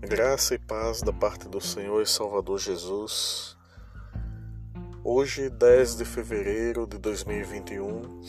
Graça 0.00 0.54
e 0.54 0.58
paz 0.58 1.02
da 1.02 1.12
parte 1.12 1.46
do 1.46 1.60
Senhor 1.60 2.00
e 2.00 2.06
Salvador 2.06 2.58
Jesus. 2.58 3.54
Hoje, 5.04 5.50
10 5.50 5.98
de 5.98 6.06
fevereiro 6.06 6.86
de 6.86 6.96
2021, 6.96 8.22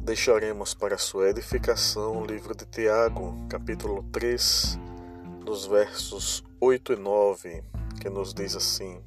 deixaremos 0.00 0.74
para 0.74 0.98
sua 0.98 1.30
edificação 1.30 2.20
o 2.20 2.26
livro 2.26 2.52
de 2.52 2.66
Tiago, 2.66 3.32
capítulo 3.48 4.02
3, 4.10 4.76
dos 5.44 5.66
versos 5.66 6.42
8 6.60 6.94
e 6.94 6.96
9, 6.96 7.62
que 8.00 8.10
nos 8.10 8.34
diz 8.34 8.56
assim: 8.56 9.00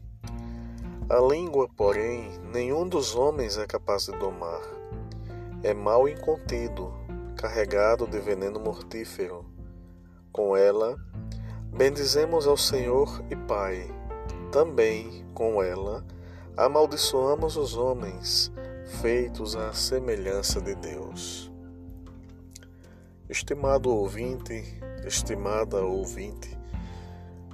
A 1.09 1.19
língua, 1.19 1.67
porém, 1.75 2.31
nenhum 2.53 2.87
dos 2.87 3.15
homens 3.15 3.57
é 3.57 3.67
capaz 3.67 4.05
de 4.05 4.13
domar. 4.13 4.61
É 5.61 5.73
mal 5.73 6.07
incontido, 6.07 6.93
carregado 7.35 8.07
de 8.07 8.17
veneno 8.17 8.61
mortífero. 8.61 9.45
Com 10.31 10.55
ela, 10.55 10.97
Bendizemos 11.77 12.47
ao 12.47 12.57
Senhor 12.57 13.23
e 13.29 13.35
Pai. 13.35 13.87
Também, 14.51 15.23
com 15.35 15.61
ela, 15.61 16.03
amaldiçoamos 16.57 17.55
os 17.55 17.77
homens, 17.77 18.51
feitos 18.99 19.55
à 19.55 19.71
semelhança 19.73 20.59
de 20.59 20.73
Deus. 20.73 21.51
Estimado 23.29 23.91
ouvinte, 23.91 24.81
estimada 25.05 25.85
ouvinte, 25.85 26.49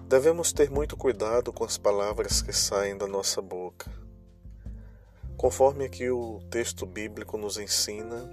devemos 0.07 0.53
ter 0.53 0.71
muito 0.71 0.95
cuidado 0.95 1.51
com 1.51 1.65
as 1.65 1.77
palavras 1.77 2.41
que 2.41 2.53
saem 2.53 2.97
da 2.97 3.05
nossa 3.05 3.41
boca. 3.41 3.91
Conforme 5.35 5.83
aqui 5.83 6.09
o 6.09 6.39
texto 6.49 6.85
bíblico 6.85 7.37
nos 7.37 7.57
ensina, 7.57 8.31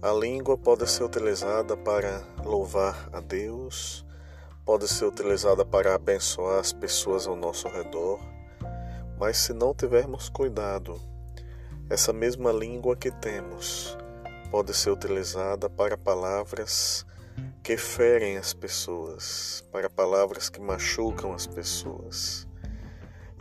a 0.00 0.12
língua 0.12 0.56
pode 0.56 0.88
ser 0.88 1.02
utilizada 1.02 1.76
para 1.76 2.22
louvar 2.44 3.08
a 3.12 3.18
Deus, 3.18 4.03
pode 4.64 4.88
ser 4.88 5.04
utilizada 5.04 5.64
para 5.64 5.94
abençoar 5.94 6.58
as 6.58 6.72
pessoas 6.72 7.26
ao 7.26 7.36
nosso 7.36 7.68
redor, 7.68 8.18
mas 9.18 9.36
se 9.36 9.52
não 9.52 9.74
tivermos 9.74 10.28
cuidado, 10.28 11.00
essa 11.90 12.12
mesma 12.12 12.50
língua 12.50 12.96
que 12.96 13.10
temos 13.10 13.96
pode 14.50 14.72
ser 14.72 14.90
utilizada 14.90 15.68
para 15.68 15.98
palavras 15.98 17.04
que 17.62 17.76
ferem 17.76 18.38
as 18.38 18.54
pessoas, 18.54 19.62
para 19.70 19.90
palavras 19.90 20.48
que 20.48 20.60
machucam 20.60 21.34
as 21.34 21.46
pessoas. 21.46 22.46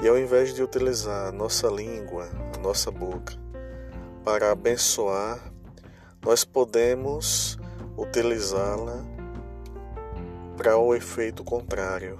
E 0.01 0.07
ao 0.07 0.17
invés 0.17 0.53
de 0.53 0.61
utilizar 0.61 1.27
a 1.27 1.31
nossa 1.31 1.67
língua, 1.67 2.27
a 2.55 2.59
nossa 2.59 2.91
boca, 2.91 3.33
para 4.25 4.51
abençoar, 4.51 5.39
nós 6.21 6.43
podemos 6.43 7.57
utilizá-la 7.97 9.12
para 10.63 10.77
o 10.77 10.95
efeito 10.95 11.43
contrário. 11.43 12.17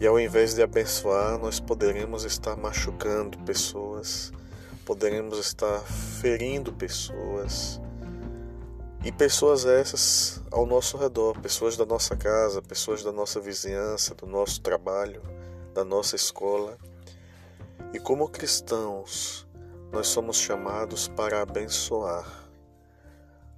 E 0.00 0.06
ao 0.06 0.18
invés 0.18 0.54
de 0.54 0.62
abençoar, 0.62 1.38
nós 1.38 1.60
poderemos 1.60 2.24
estar 2.24 2.56
machucando 2.56 3.36
pessoas, 3.40 4.32
poderemos 4.86 5.38
estar 5.38 5.80
ferindo 5.80 6.72
pessoas. 6.72 7.78
E 9.04 9.12
pessoas 9.12 9.66
essas 9.66 10.42
ao 10.50 10.64
nosso 10.64 10.96
redor, 10.96 11.38
pessoas 11.40 11.76
da 11.76 11.84
nossa 11.84 12.16
casa, 12.16 12.62
pessoas 12.62 13.02
da 13.02 13.12
nossa 13.12 13.38
vizinhança, 13.38 14.14
do 14.14 14.26
nosso 14.26 14.62
trabalho, 14.62 15.20
da 15.74 15.84
nossa 15.84 16.16
escola. 16.16 16.78
E 17.92 17.98
como 17.98 18.30
cristãos, 18.30 19.46
nós 19.92 20.06
somos 20.06 20.38
chamados 20.38 21.06
para 21.08 21.42
abençoar 21.42 22.43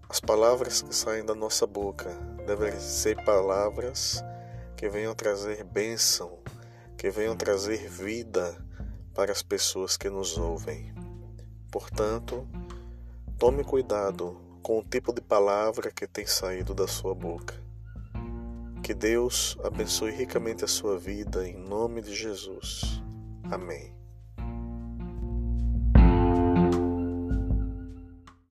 as 0.09 0.21
palavras 0.21 0.83
que 0.83 0.95
saem 0.95 1.25
da 1.25 1.35
nossa 1.35 1.67
boca 1.67 2.11
devem 2.47 2.79
ser 2.79 3.17
palavras 3.25 4.23
que 4.77 4.89
venham 4.89 5.15
trazer 5.15 5.65
bênção, 5.65 6.39
que 6.97 7.11
venham 7.11 7.37
trazer 7.37 7.89
vida 7.89 8.57
para 9.15 9.33
as 9.33 9.43
pessoas 9.43 9.97
que 9.97 10.09
nos 10.09 10.39
ouvem. 10.39 10.95
Portanto, 11.71 12.47
tome 13.39 13.65
cuidado 13.65 14.41
com 14.63 14.79
o 14.79 14.85
tipo 14.85 15.13
de 15.13 15.21
palavra 15.21 15.91
que 15.91 16.07
tem 16.07 16.27
saído 16.27 16.75
da 16.75 16.87
sua 16.87 17.15
boca. 17.15 17.55
Que 18.83 18.95
Deus 18.95 19.57
abençoe 19.65 20.13
ricamente 20.13 20.65
a 20.65 20.69
sua 20.69 20.99
vida 20.99 21.49
em 21.49 21.57
nome 21.57 22.01
de 22.01 22.15
Jesus. 22.15 23.03
Amém. 23.51 23.96